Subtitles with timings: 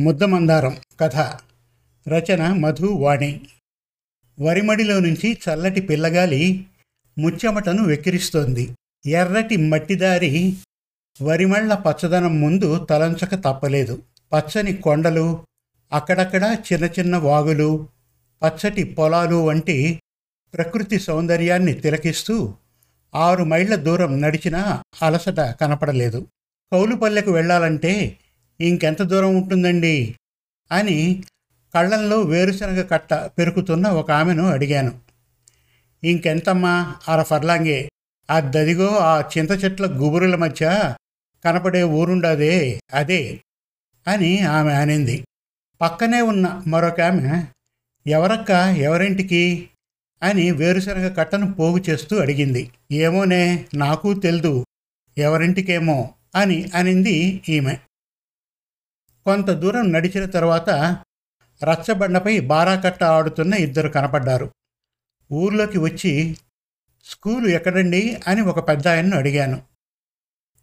[0.00, 1.16] ముద్దమందారం కథ.
[2.08, 3.40] రచన మధు వాణి.
[4.40, 6.66] వరిమడిలో నుంచి చల్లటి పిల్లగాలి
[7.18, 8.74] ముచ్చెమటను వెక్కిరిస్తోంది.
[9.06, 10.56] ఎర్రటి మట్టిదారి
[11.22, 14.02] వరిమళ్ళ పచ్చదనం ముందు తలంచక తప్పలేదు.
[14.32, 15.46] పచ్చని కొండలు
[15.92, 17.88] అక్కడక్కడ చిన్న చిన్న వాగులు
[18.44, 20.02] పచ్చటి పొలాలు వంటి
[20.54, 22.54] ప్రకృతి సౌందర్యాన్ని తిలకిస్తూ
[23.14, 26.26] ఆరు మైళ్ళ దూరం నడిచినా అలసట కనపడలేదు.
[26.72, 28.18] కౌలుపల్లెకు వెళ్ళాలంటే
[28.60, 30.14] ఇంకెంత దూరం ఉంటుందండి?
[30.72, 31.22] అని
[31.74, 34.98] కళ్ళల్లో వేరుశనగ కట్ట పెరుకుతున్న ఒక ఆమెను అడిగాను.
[36.04, 36.94] ఇంకెంతమ్మా?
[37.08, 37.88] అర ఫర్లాంగే.
[38.30, 40.94] ఆ దదిగో ఆ చింత చెట్ల గుబురుల మధ్య
[41.44, 43.40] కనపడే ఊరుండదే అదే
[44.08, 45.24] అని ఆమె అనింది.
[45.80, 47.44] పక్కనే ఉన్న మరొక ఆమె
[48.06, 48.50] ఎవరక్క?
[48.78, 49.68] ఎవరింటికి?
[50.22, 52.70] అని వేరుశనగ కట్టను పోగు చేస్తూ అడిగింది.
[52.92, 54.64] ఏమోనే నాకు తెల్దు.
[55.18, 56.10] ఎవరింటికేమో?
[56.36, 57.76] అని అనింది ఈమె.
[59.26, 60.70] కొంత దూరం నడిచిన తర్వాత
[61.64, 64.50] రచ్చబండపై బారాకట్ట ఆడుతున్న ఇద్దరు కనపడ్డారు.
[65.32, 66.36] ఊర్లోకి వచ్చి
[67.04, 68.22] స్కూలు ఎక్కడండి?
[68.28, 69.62] అని ఒక పెద్ద ఆయన్ను అడిగాను.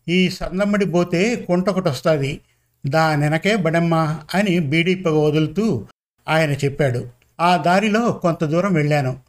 [0.08, 2.41] ఈ సందమ్మడి పోతే కుంటొకటి వస్తుంది
[2.88, 5.88] దానెనకే బడమ్మ అని బీడీ పొగ వదులుతూ
[6.28, 7.09] ఆయన చెప్పాడు.
[7.39, 9.19] ఆ దారిలో కొంత దూరం వెళ్ళాను.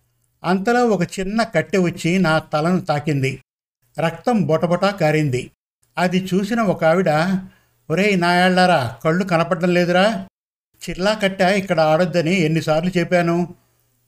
[0.44, 3.42] అంతలో ఒక చిన్న కట్టె వచ్చి నా తలను తాకింది.
[3.98, 5.50] రక్తం బొటబొటా కారింది.
[5.98, 7.10] అది చూసిన ఒక ఆవిడ
[7.90, 10.27] ఒరేయ్ నాయాళ్ళారా కళ్ళు కనపడడం లేదురా.
[10.82, 13.54] చిల్లా కట్ట ఇక్కడ ఆడొద్దని ఎన్నిసార్లు చెప్పాను.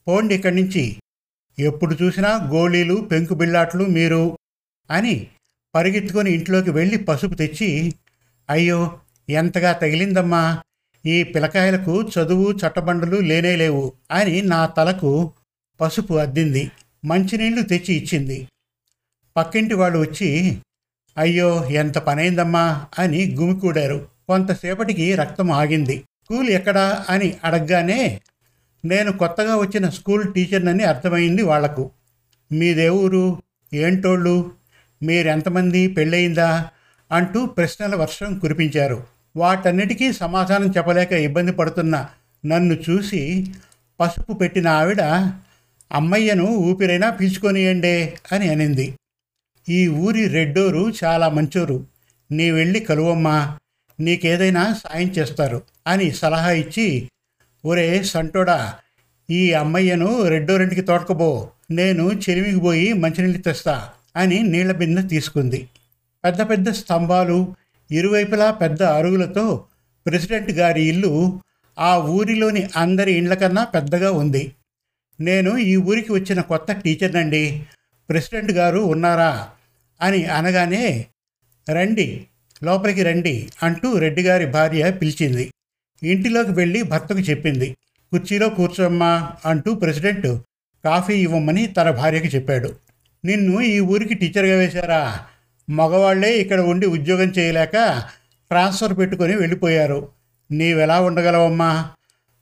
[0.08, 0.96] పోండి ఇక్కడి నుంచి.
[1.58, 4.38] ఎప్పుడు చూసినా గోళీలు పెంకు బిళ్ళాట్లు మీరు
[4.90, 5.26] అని
[5.74, 7.94] పరిగెత్తుకొని ఇంట్లోకి వెళ్ళి పసుపు తెచ్చి
[8.50, 8.98] అయ్యో
[9.30, 10.62] ఎంతగా తగిలిందమ్మా.
[11.06, 15.32] ఈ పిలకాయలకు చదువు చట్టబండలు లేనేలేవు అని నా తలకు
[15.80, 16.70] పసుపు అద్దింది.
[17.04, 18.48] మంచినీళ్ళు తెచ్చి ఇచ్చింది.
[19.36, 20.58] పక్కింటి వాళ్ళు వచ్చి
[21.18, 24.06] అయ్యో ఎంత పనైందమ్మా అని గుమికూడారు.
[24.28, 26.04] కొంతసేపటికి రక్తం ఆగింది.
[26.24, 28.20] స్కూల్ ఎక్కడా అని అడగగానే
[28.84, 31.90] నేను కొత్తగా వచ్చిన స్కూల్ టీచర్నని అర్థమైంది వాళ్ళకు.
[32.52, 33.42] మీదే ఊరు?
[33.74, 34.50] ఏంటోళ్ళు?
[35.02, 35.88] మీరెంతమంది?
[35.88, 36.68] పెళ్ళయిందా?
[37.12, 39.02] అంటూ ప్రశ్నల వర్షం కురిపించారు.
[39.36, 42.06] వాటన్నిటికీ సమాధానం చెప్పలేక ఇబ్బంది పడుతున్న
[42.46, 43.46] నన్ను చూసి
[44.00, 45.00] పసుపు పెట్టిన ఆవిడ
[45.92, 48.94] అమ్మయ్యను ఊపిరైనా పీల్చుకొనియండే అని అనింది.
[49.68, 51.84] ఈ ఊరి రెడ్డోరు చాలా మంచోరు.
[52.32, 53.58] నీ వెళ్ళి కలువమ్మా
[54.00, 57.08] నీకేదైనా సాయం చేస్తారు అని సలహా ఇచ్చి
[57.64, 58.74] ఒరే సంటోడా
[59.30, 65.68] ఈ అమ్మయ్యను రెడ్డోరింటికి తోటకబో నేను చెలిమికి పోయి మంచినీళ్ళు తెస్తా అని నీళ్ళ బిందె తీసుకుంది.
[66.24, 67.54] పెద్ద పెద్ద స్తంభాలు
[67.90, 69.64] ఇరువైపులా పెద్ద అరుగులతో
[70.06, 71.40] ప్రెసిడెంట్ గారి ఇల్లు
[71.78, 74.52] ఆ ఊరిలోని అందరి ఇండ్ల కన్నా పెద్దగా ఉంది.
[75.20, 77.62] నేను ఈ ఊరికి వచ్చిన కొత్త టీచర్నండి.
[78.08, 79.50] ప్రెసిడెంట్ గారు ఉన్నారా?
[80.02, 81.06] అని అనగానే
[81.72, 82.26] రండి
[82.64, 85.52] లోపలికి రండి అంటూ రెడ్డిగారి భార్య పిలిచింది.
[86.02, 87.76] ఇంటిలోకి వెళ్ళి భర్తకు చెప్పింది.
[88.12, 90.26] కుర్చీలో కూర్చోమ్మా అంటూ ప్రెసిడెంట్
[90.84, 92.76] కాఫీ ఇవ్వమని తన భార్యకి చెప్పాడు.
[93.24, 95.20] నిన్ను ఈ ఊరికి టీచర్గా వేశారా?
[95.70, 98.02] మగవాళ్ళే ఇక్కడ ఉండి ఉద్యోగం చేయలేక
[98.48, 100.08] ట్రాన్స్ఫర్ పెట్టుకొని వెళ్ళిపోయారు.
[100.50, 101.90] నీవెలా ఉండగలవమ్మా?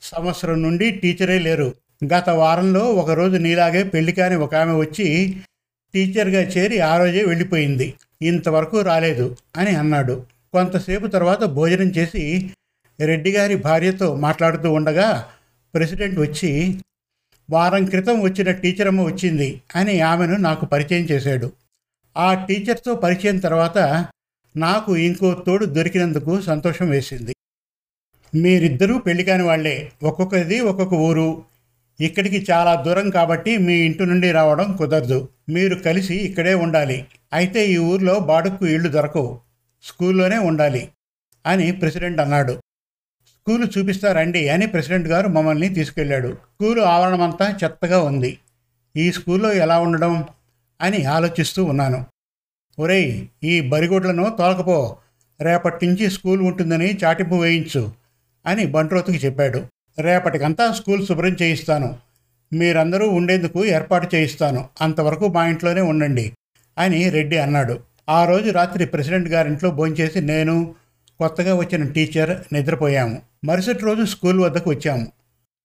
[0.02, 1.74] సంవత్సరం నుండి టీచరే లేరు.
[2.14, 5.36] గత వారంలో ఒకరోజు నీలాగే పెళ్ళి కాని ఒక ఆమె వచ్చి
[5.94, 7.94] టీచర్గా చేరి ఆ రోజే వెళ్ళిపోయింది.
[8.22, 10.26] ఇంతవరకు రాలేదు అని అన్నాడు.
[10.52, 12.50] కొంతసేపు తర్వాత భోజనం చేసి
[13.00, 15.26] రెడ్డి గారి భార్యతో మాట్లాడుతూ ఉండగా
[15.74, 16.78] ప్రెసిడెంట్ వచ్చి
[17.50, 21.52] వారం క్రితం వచ్చిన టీచర్ అమ్మ వచ్చింది అని ఆమెను నాకు పరిచయం చేశాడు.
[22.16, 24.06] ఆ టీచర్తో పరిచయం తర్వాత
[24.56, 27.34] నాకు ఇంకో తోడు దొరికినందుకు సంతోషం వేసింది.
[28.34, 29.92] మీరిద్దరూ పెళ్ళి కాని వాళ్ళే.
[30.02, 31.42] ఒక్కొక్కది ఒక్కొక్క ఊరు.
[32.00, 35.28] ఇక్కడికి చాలా దూరం కాబట్టి మీ ఇంటి నుండి రావడం కుదరదు.
[35.48, 37.06] మీరు కలిసి ఇక్కడే ఉండాలి.
[37.32, 39.40] అయితే ఈ ఊర్లో బాడుక్కు ఇళ్ళు దొరకవు.
[39.82, 40.88] స్కూల్లోనే ఉండాలి
[41.46, 42.52] అని ప్రెసిడెంట్ అన్నాడు.
[43.26, 46.28] స్కూలు చూపిస్తారండి అని ప్రెసిడెంట్ గారు మమ్మల్ని తీసుకెళ్ళాడు.
[46.28, 48.38] స్కూలు ఆవరణమంతా చెత్తగా ఉంది.
[48.96, 50.24] ఈ స్కూల్లో ఎలా ఉండడం
[50.80, 52.06] అని ఆలోచిస్తూ ఉన్నాను.
[52.78, 54.96] ఒరేయ్ ఈ బరిగొడ్లను తోలకపో.
[55.40, 57.92] రేపటి నుంచి స్కూల్ ఉంటుందని చాటింపు వేయించు
[58.46, 59.68] అని బంట్రోతుకి చెప్పాడు.
[59.98, 61.96] రేపటికంతా స్కూల్ శుభ్రం చేయిస్తాను.
[62.52, 64.68] మీరందరూ ఉండేందుకు ఏర్పాటు చేయిస్తాను.
[64.80, 66.32] అంతవరకు మా ఇంట్లోనే ఉండండి
[66.78, 67.80] అని రెడ్డి అన్నాడు.
[68.08, 70.74] ఆ రోజు రాత్రి ప్రెసిడెంట్ గారింట్లో భోంచేసి నేను
[71.18, 73.22] కొత్తగా వచ్చిన టీచర్ నిద్రపోయాము.
[73.44, 75.06] మరుసటి రోజు స్కూల్ వద్దకు వచ్చాము.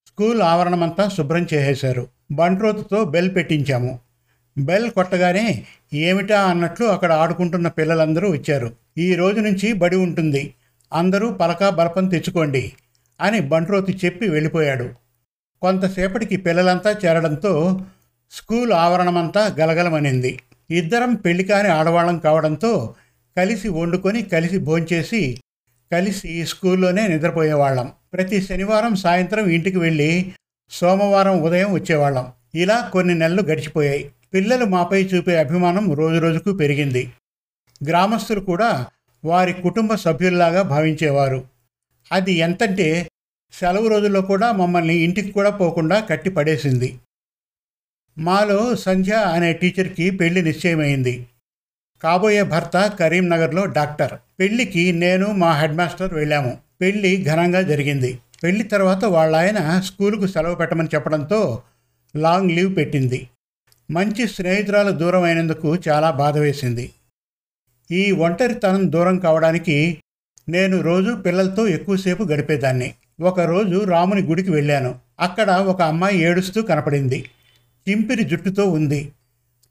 [0.08, 2.08] స్కూల్ ఆవరణమంతా శుభ్రం చేసేశారు.
[2.32, 4.00] బంట్రోతుతో బెల్ పెట్టించాము.
[4.58, 6.42] బెల్ కొట్టగానే ఏమిటా?
[6.42, 8.72] అన్నట్లు అక్కడ ఆడుకుంటున్న పిల్లలందరూ వచ్చారు.
[8.98, 10.54] ఈ రోజు నుంచి బడి ఉంటుంది.
[10.94, 12.72] అందరూ పలక బలపం తెచ్చుకోండి.
[13.22, 14.90] అని బంట్రోతు చెప్పి వెళ్ళిపోయాడు.
[15.62, 17.82] కొంతసేపటికి పిల్లలంతా చేరడంతో
[18.32, 20.40] స్కూల్ ఆవరణమంతా గలగలమనింది.
[20.72, 22.96] ఇద్దరం పెళ్ళి కాని ఆడవాళ్ళం కావడంతో
[23.38, 25.42] కలిసి వండుకొని కలిసి భోంచేసి
[25.92, 27.92] కలిసి స్కూల్లోనే నిద్రపోయేవాళ్ళం.
[28.14, 30.34] ప్రతి శనివారం సాయంత్రం ఇంటికి వెళ్ళి
[30.70, 32.28] సోమవారం ఉదయం వచ్చేవాళ్ళం.
[32.56, 34.12] ఇలా కొన్ని నెలలు గడిచిపోయాయి.
[34.34, 37.12] పిల్లలు మాపై చూపే అభిమానం రోజురోజుకు పెరిగింది.
[37.88, 38.86] గ్రామస్తులు కూడా
[39.26, 41.44] వారి కుటుంబ సభ్యుల్లాగా భావించేవారు.
[42.12, 43.09] అది ఎంతంటే
[43.52, 47.00] సెలవు రోజుల్లో కూడా మమ్మల్ని ఇంటికి కూడా పోకుండా కట్టి పడేసింది.
[48.18, 51.28] మాలో సంధ్య అనే టీచర్కి పెళ్ళి నిశ్చయమైంది.
[52.04, 54.18] కాబోయే భర్త కరీంనగర్లో డాక్టర్.
[54.40, 56.58] పెళ్ళికి నేను మా హెడ్ మాస్టర్ వెళ్ళాము.
[56.82, 58.20] పెళ్ళి ఘనంగా జరిగింది.
[58.44, 61.64] పెళ్ళి తర్వాత వాళ్ళ ఆయన స్కూలుకు సెలవు పెట్టమని చెప్పడంతో
[62.16, 63.30] లాంగ్ లీవ్ పెట్టింది.
[63.92, 66.92] మంచి స్నేహితురాలు దూరం అయినందుకు చాలా బాధ వేసింది.
[67.92, 69.98] ఈ ఒంటరితనం దూరం కావడానికి
[70.50, 72.96] నేను రోజు పిల్లలతో ఎక్కువసేపు గడిపేదాన్ని.
[73.22, 75.00] ఒకరోజు రాముని గుడికి వెళ్ళాను.
[75.20, 77.26] అక్కడ ఒక అమ్మాయి ఏడుస్తూ కనపడింది.
[77.90, 79.12] చింపిరి జుట్టుతో ఉంది.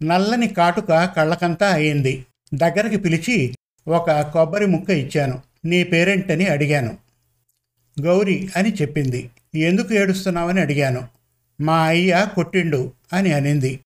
[0.03, 2.27] నల్లని కాటుక కళ్ళకంతా అయింది.
[2.55, 3.55] దగ్గరికి పిలిచి
[3.89, 5.43] ఒక కొబ్బరి ముక్క ఇచ్చాను.
[5.65, 6.97] నీ పేరేంటని అడిగాను.
[8.00, 9.31] గౌరీ అని చెప్పింది.
[9.55, 11.09] ఎందుకు ఏడుస్తున్నావని అడిగాను.
[11.61, 13.81] మా అయ్య కొట్టిండు అని అనింది.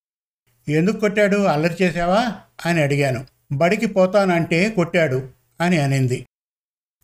[0.69, 1.37] ఎందుకు కొట్టాడు?
[1.37, 2.32] అల్లరి చేశావా?
[2.67, 3.26] అని అడిగాను.
[3.53, 5.29] బడికి పోతానంటే కొట్టాడు
[5.61, 6.26] అని అనింది.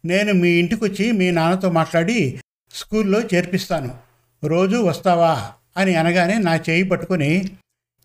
[0.05, 2.41] నేను మీ ఇంటికొచ్చి మీ నాన్నతో మాట్లాడి
[2.75, 3.95] స్కూల్లో చేర్పిస్తాను.
[4.45, 5.51] రోజు వస్తావా?
[5.77, 7.45] అని అనగానే నా చేయి పట్టుకొని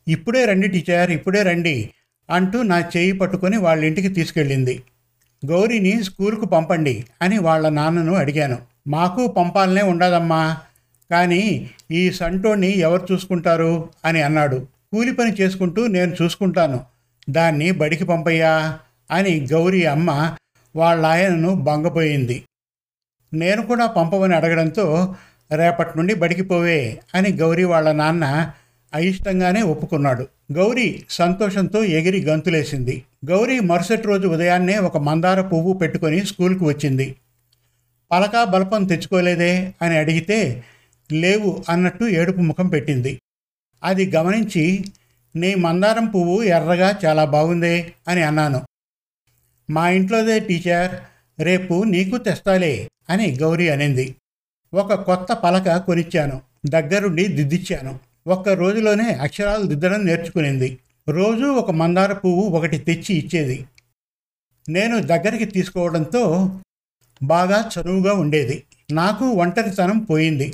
[0.07, 1.89] ఇప్పుడే రండి టీచర్ ఇప్పుడే రండి
[2.29, 4.83] అంటూ నా చేయి పట్టుకొని వాళ్ళ ఇంటికి తీసుకెళ్ళింది.
[5.45, 8.57] గౌరీని స్కూల్కు పంపండి అని వాళ్ళ నాన్నను అడిగాను.
[8.87, 10.57] మాకు పంపాలనే ఉండదమ్మా
[11.11, 13.89] కానీ ఈ సంటోని ఎవరు చూసుకుంటారు?
[14.05, 14.67] అని అన్నాడు.
[14.93, 16.81] కూలి పని చేసుకుంటూ నేను చూసుకుంటాను.
[17.29, 18.79] దాన్ని బడికి పంపయ్యా
[19.11, 20.35] అని గౌరీ అమ్మ
[20.75, 22.43] వాళ్ళ ఆయనను బంగపోయింది
[23.33, 25.15] నేను కూడా పంపమని అడగడంతో
[25.51, 28.51] రేపటి నుండి బడికి పోవే అని గౌరీ వాళ్ళ నాన్న
[28.93, 30.27] అయిష్టంగానే ఒప్పుకున్నాడు.
[30.51, 33.03] గౌరీ సంతోషంతో ఎగిరి గంతులేసింది.
[33.25, 37.15] గౌరీ మరుసటి రోజు ఉదయాన్నే ఒక మందార పువ్వు పెట్టుకొని స్కూల్కి వచ్చింది.
[38.11, 40.63] పలకా బలపం తెచ్చుకోలేదే అని అడిగితే
[41.11, 43.21] లేవు అన్నట్టు ఏడుపు ముఖం పెట్టింది.
[43.83, 44.85] అది గమనించి
[45.35, 48.61] నీ మందారం పువ్వు ఎర్రగా చాలా బాగుందే అని అన్నాను.
[49.69, 50.91] మా ఇంట్లోదే టీచర్.
[51.39, 54.15] రేపు నీకు తెస్తాలే అని గౌరీ అనింది.
[54.73, 56.41] ఒక కొత్త పలక కొనిచ్చాను.
[56.65, 57.99] దగ్గరుండి దిద్దిచ్చాను.
[58.27, 60.77] ఒక్క రోజులోనే అక్షరాలు దిద్దడం నేర్చుకునింది.
[61.09, 63.65] రోజు ఒక మందార పువ్వు ఒకటి తెచ్చి ఇచ్చేది.
[64.69, 66.49] నేను దగ్గరికి తీసుకోవడంతో
[67.23, 68.63] బాగా చనువుగా ఉండేది.
[68.91, 70.53] నాకు ఒంటరితనం పోయింది.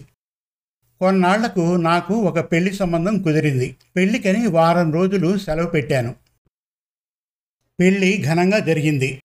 [1.00, 3.76] కొన్నాళ్ళకు నాకు ఒక పెళ్ళి సంబంధం కుదిరింది.
[3.96, 6.16] పెళ్ళికని వారం రోజులు సెలవు పెట్టాను.
[7.80, 9.22] పెళ్ళి ఘనంగా జరిగింది.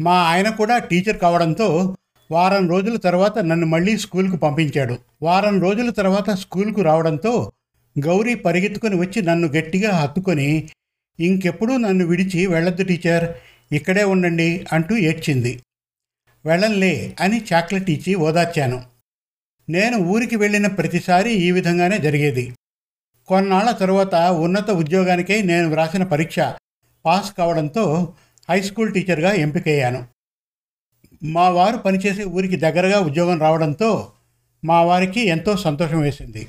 [0.00, 1.96] మా ఆయన కూడా టీచర్ కావడంతో
[2.30, 4.98] వారం రోజుల తర్వాత నన్ను మళ్ళీ స్కూల్కు పంపించాడు.
[5.22, 7.52] వారం రోజుల తర్వాత స్కూల్కు రావడంతో
[8.04, 10.68] గౌరీ పరిగెత్తుకొని వచ్చి నన్ను గట్టిగా హత్తుకొని
[11.20, 13.34] ఇంకెప్పుడూ నన్ను విడిచి వెళ్ళొద్దు టీచర్
[13.74, 15.62] ఇక్కడే ఉండండి అంటూ ఏడ్చింది.
[16.46, 18.82] వెళ్ళంలే అని చాక్లెట్ ఇచ్చి ఓదార్చాను.
[19.70, 22.54] నేను ఊరికి వెళ్ళిన ప్రతిసారి ఈ విధంగానే జరిగేది.
[23.26, 26.36] కొన్నాళ్ళ తరువాత ఉన్నత ఉద్యోగానికై నేను వ్రాసిన పరీక్ష
[27.04, 28.14] పాస్ కావడంతో
[28.50, 30.06] హై స్కూల్ టీచర్గా ఎంపికయ్యాను.
[31.22, 34.12] మా వారు పనిచేసే ఊరికి దగ్గరగా ఉద్యోగం రావడంతో
[34.64, 36.46] మా వారికి ఎంతో సంతోషం వేసింది.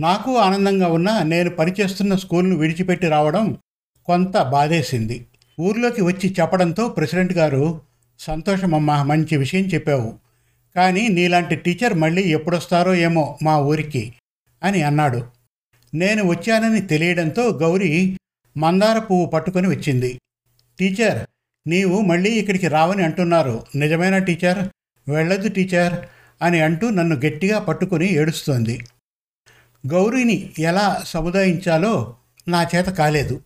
[0.00, 3.58] నాకు ఆనందంగా ఉన్న నేను పనిచేస్తున్న స్కూల్ను విడిచిపెట్టి రావడం
[4.06, 5.26] కొంత బాధేసింది.
[5.60, 7.80] ఊర్లోకి వచ్చి చెప్పడంతో ప్రెసిడెంట్ గారు
[8.18, 10.18] సంతోషమమ్మా మంచి విషయం చెప్పావు.
[10.76, 14.14] కానీ నీలాంటి టీచర్ మళ్ళీ ఎప్పుడొస్తారో ఏమో మా ఊరికి
[14.62, 15.26] అని అన్నాడు.
[15.94, 18.16] నేను వచ్చానని తెలియడంతో గౌరీ
[18.56, 20.20] మందార పువ్వు పట్టుకొని వచ్చింది.
[20.78, 21.26] టీచర్
[21.66, 23.66] నీవు మళ్ళీ ఇక్కడికి రావని అంటున్నారు.
[23.76, 24.58] నిజమైన టీచర్?
[25.10, 25.94] వెళ్ళదు టీచర్
[26.42, 28.80] అని అంటూ నన్ను గట్టిగా పట్టుకొని ఏడుస్తోంది.
[29.86, 32.16] గౌరీని ఎలా సముదాయించాలో
[32.48, 33.42] నా చేత కాలేదు.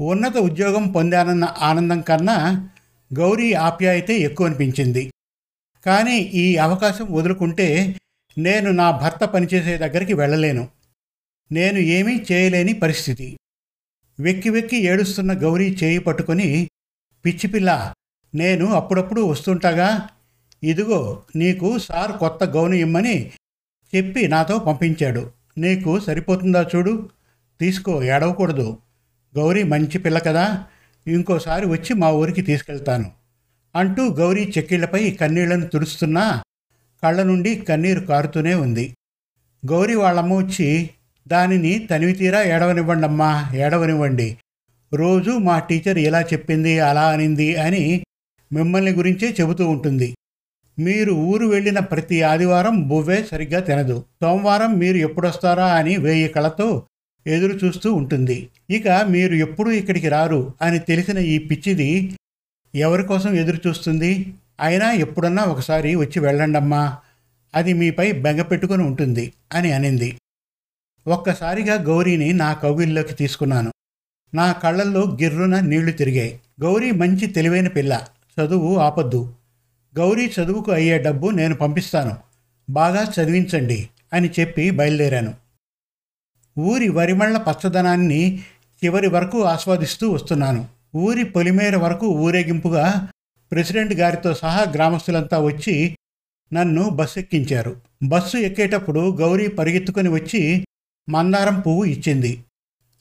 [0.00, 2.70] ఉన్నత ఉద్యోగం పొందానన్న ఆనందం కన్నా
[3.10, 5.12] గౌరీ ఆప్యాయతే ఎక్కువ అనిపించింది
[5.86, 7.96] కానీ ఈ అవకాశం వదులుకుంటే
[8.38, 10.68] నేను నా భర్త పనిచేసే దగ్గరికి వెళ్ళలేను.
[11.52, 13.38] నేను ఏమీ చేయలేని పరిస్థితి.
[14.20, 16.70] వెక్కి వెక్కి ఏడుస్తున్న గౌరీ చేయి పట్టుకొని
[17.24, 17.92] పిచ్చిపిల్ల
[18.34, 20.08] నేను అప్పుడప్పుడు వస్తుంటాగా?
[20.62, 23.30] ఇదిగో నీకు సార్ కొత్త గౌను ఇమ్మని
[23.96, 25.30] చెప్పి నాతో పంపించాడు.
[25.58, 27.10] నీకు సరిపోతుందా చూడు?
[27.60, 28.78] తీసుకో ఏడవకూడదు.
[29.36, 30.64] గౌరీ మంచి పిల్ల కదా
[31.06, 33.10] ఇంకోసారి వచ్చి మా ఊరికి తీసుకెళ్తాను.
[33.76, 36.42] అంటూ గౌరీ చెక్కిళ్ళపై కన్నీళ్ళను తుడుస్తున్నా
[37.02, 38.96] కళ్ళ నుండి కన్నీరు కారుతూనే ఉంది.
[39.66, 40.90] గౌరీ వాళ్ళమ్మ వచ్చి
[41.28, 44.36] దానిని తనివి తీరా ఏడవనివ్వండమ్మా ఏడవనివ్వండి.
[44.94, 48.04] రోజు మా టీచర్ ఇలా చెప్పింది అలా అనింది అని
[48.52, 50.16] మిమ్మల్ని గురించే చెబుతూ ఉంటుంది.
[50.78, 54.04] మీరు ఊరు వెళ్ళిన ప్రతి ఆదివారం బువ్వే సరిగ్గా తినదు.
[54.22, 56.82] సోమవారం మీరు ఎప్పుడొస్తారా అని వేయి కళతో
[57.26, 58.48] ఎదురు చూస్తూ ఉంటుంది.
[58.70, 62.18] ఇక మీరు ఎప్పుడు ఇక్కడికి రారు అని తెలిసిన ఈ పిచ్చిది
[62.74, 64.34] ఎవరి కోసం ఎదురు చూస్తుంది?
[64.60, 66.96] అయినా ఎప్పుడన్నా ఒకసారి వచ్చి వెళ్ళండమ్మా
[67.54, 70.16] అది మీపై బెంగ పెట్టుకుని ఉంటుంది అని అనింది.
[71.08, 73.72] ఒక్కసారిగా గౌరీని నా కౌగిల్లోకి తీసుకున్నాను.
[74.34, 76.40] నా కళ్ళల్లో గిర్రున నీళ్ళు తిరిగాయి.
[76.62, 78.06] గౌరీ మంచి తెలివైన పిల్ల.
[78.40, 79.34] చదువు ఆపద్దు.
[79.98, 82.16] గౌరీ చదువుకు అయ్యే డబ్బు నేను పంపిస్తాను.
[82.70, 85.34] బాగా చదివించండి అని చెప్పి బయలుదేరాను.
[86.58, 88.40] ఊరి వరిమళ్ళ పచ్చదనాన్ని
[88.84, 90.66] చివరి వరకు ఆస్వాదిస్తూ వస్తున్నాను.
[90.96, 93.08] ఊరి పొలిమేర వరకు ఊరేగింపుగా
[93.52, 95.96] ప్రెసిడెంట్ గారితో సహా గ్రామస్తులంతా వచ్చి
[96.52, 97.76] నన్ను బస్సు ఎక్కించారు.
[98.04, 100.66] బస్సు ఎక్కేటప్పుడు గౌరీ పరిగెత్తుకొని వచ్చి
[101.08, 102.44] మందారం పువ్వు ఇచ్చింది.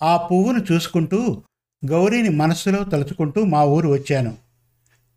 [0.04, 1.42] ఆ పువ్వును చూసుకుంటూ
[1.86, 4.38] గౌరీని మనస్సులో తలుచుకుంటూ మా ఊరు వచ్చాను.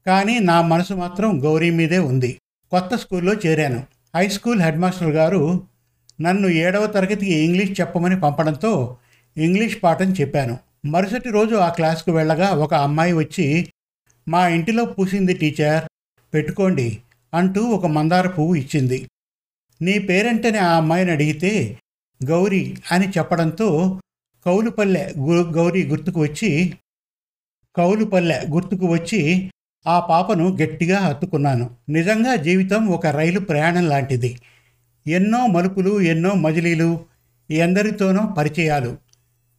[0.07, 2.39] కానీ నా మనసు మాత్రం గౌరీ మీదే ఉంది.
[2.71, 3.85] కొత్త స్కూల్లో చేరాను.
[4.17, 5.67] హై స్కూల్ హెడ్ మాస్టర్ గారు
[6.21, 8.97] నన్ను ఏడవ తరగతికి ఇంగ్లీష్ చెప్పమని పంపడంతో
[9.37, 10.59] ఇంగ్లీష్ పాఠం చెప్పాను.
[10.85, 13.73] మరుసటి రోజు ఆ క్లాస్కు వెళ్ళగా ఒక అమ్మాయి వచ్చి
[14.29, 15.89] మా ఇంటిలో పూసింది టీచర్
[16.35, 16.99] పెట్టుకోండి
[17.35, 19.09] అంటూ ఒక మందార పువ్వు ఇచ్చింది.
[19.83, 21.79] నీ పేరెంటని ఆ అమ్మాయిని అడిగితే
[22.25, 24.01] గౌరీ అని చెప్పడంతో
[24.47, 25.13] కౌలుపల్లె
[25.43, 26.77] గౌరీ గుర్తుకు వచ్చి
[27.77, 29.51] కౌలుపల్లె గుర్తుకు వచ్చి
[29.87, 31.71] ఆ పాపను గట్టిగా హత్తుకున్నాను.
[31.89, 34.41] నిజంగా జీవితం ఒక రైలు ప్రయాణం లాంటిది.
[35.07, 37.05] ఎన్నో మలుపులు ఎన్నో మజిలీలు
[37.51, 38.97] ఎందరితోనో పరిచయాలు.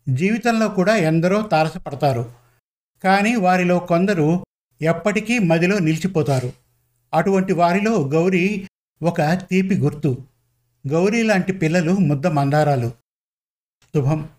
[0.10, 2.32] జీవితంలో కూడా ఎందరో తారసపడతారు.
[3.03, 4.46] కానీ వారిలో కొందరు
[4.82, 6.53] ఎప్పటికీ మదిలో నిలిచిపోతారు.
[7.13, 8.68] అటువంటి వారిలో గౌరీ
[9.03, 10.24] ఒక తీపి గుర్తు.
[10.88, 12.90] గౌరీ లాంటి పిల్లలు ముద్ద మందారాలు.
[13.96, 14.30] శుభం.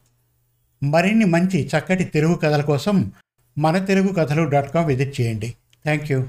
[0.82, 3.12] మరిన్ని మంచి చక్కటి తెలుగు కథల కోసం
[3.58, 5.54] మన తెలుగు కథలు డాట్ కామ్ విజిట్ చేయండి.
[5.84, 6.26] Thank you